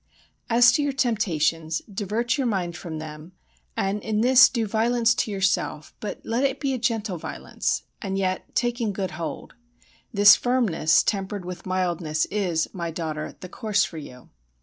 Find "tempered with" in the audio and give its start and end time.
11.03-11.67